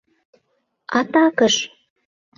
—Атакыш!.. 0.99 1.55